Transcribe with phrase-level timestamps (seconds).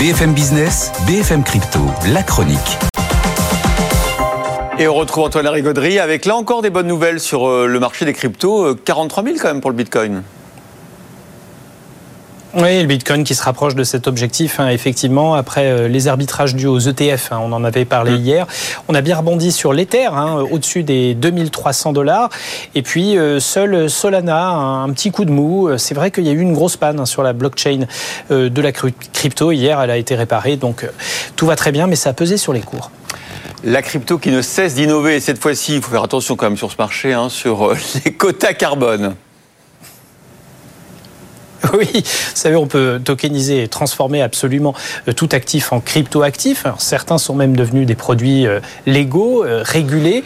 [0.00, 1.78] BFM Business, BFM Crypto,
[2.14, 2.78] la chronique.
[4.78, 8.06] Et on retrouve Antoine Larigauderie avec là encore des bonnes nouvelles sur euh, le marché
[8.06, 8.76] des cryptos.
[8.76, 10.22] 43 000 quand même pour le Bitcoin.
[12.52, 16.56] Oui, le Bitcoin qui se rapproche de cet objectif, hein, effectivement, après euh, les arbitrages
[16.56, 18.22] dus aux ETF, hein, on en avait parlé mmh.
[18.24, 18.46] hier.
[18.88, 22.28] On a bien rebondi sur l'Ether, hein, au-dessus des 2300 dollars.
[22.74, 25.70] Et puis, euh, seul Solana, un, petit coup de mou.
[25.78, 27.86] C'est vrai qu'il y a eu une grosse panne sur la blockchain
[28.32, 29.52] euh, de la crypto.
[29.52, 30.84] Hier, elle a été réparée, donc
[31.36, 32.90] tout va très bien, mais ça a pesé sur les cours.
[33.62, 36.72] La crypto qui ne cesse d'innover, cette fois-ci, il faut faire attention quand même sur
[36.72, 39.14] ce marché, sur les quotas carbone.
[41.78, 42.02] Oui, vous
[42.34, 44.74] savez, on peut tokeniser et transformer absolument
[45.08, 46.66] euh, tout actif en crypto-actif.
[46.78, 50.24] Certains sont même devenus des produits euh, légaux, euh, régulés,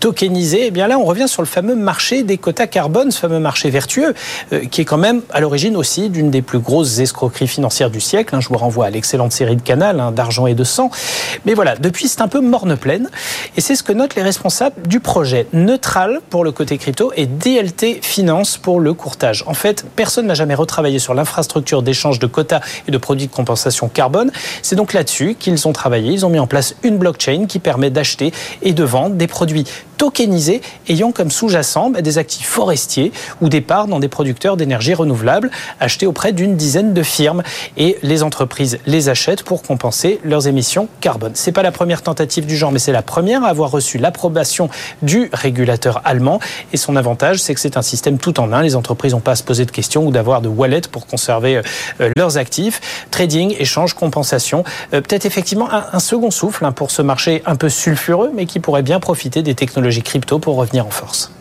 [0.00, 0.62] tokenisés.
[0.62, 3.38] Et eh bien là, on revient sur le fameux marché des quotas carbone, ce fameux
[3.38, 4.14] marché vertueux,
[4.70, 8.34] qui est quand même à l'origine aussi d'une des plus grosses escroqueries financières du siècle.
[8.34, 8.40] Hein.
[8.40, 10.90] Je vous renvoie à l'excellente série de Canal, hein, d'argent et de sang.
[11.46, 13.08] Mais voilà, depuis, c'est un peu morne pleine.
[13.56, 17.26] Et c'est ce que notent les responsables du projet Neutral pour le côté crypto et
[17.26, 19.44] DLT Finance pour le courtage.
[19.46, 23.26] En fait, personne n'a jamais retravaillé travaillé sur l'infrastructure d'échange de quotas et de produits
[23.26, 24.32] de compensation carbone.
[24.62, 26.10] C'est donc là-dessus qu'ils ont travaillé.
[26.10, 29.66] Ils ont mis en place une blockchain qui permet d'acheter et de vendre des produits
[30.00, 33.12] tokenisés ayant comme sous-jacent bah, des actifs forestiers
[33.42, 37.42] ou des parts dans des producteurs d'énergie renouvelable achetés auprès d'une dizaine de firmes.
[37.76, 41.32] Et les entreprises les achètent pour compenser leurs émissions carbone.
[41.34, 44.70] C'est pas la première tentative du genre, mais c'est la première à avoir reçu l'approbation
[45.02, 46.40] du régulateur allemand.
[46.72, 48.62] Et son avantage, c'est que c'est un système tout en un.
[48.62, 51.60] Les entreprises n'ont pas à se poser de questions ou d'avoir de wallet pour conserver
[52.00, 52.80] euh, leurs actifs.
[53.10, 54.64] Trading, échange, compensation.
[54.94, 58.60] Euh, peut-être effectivement un, second souffle hein, pour ce marché un peu sulfureux, mais qui
[58.60, 59.54] pourrait bien profiter des
[59.98, 61.32] crypto pour revenir en force.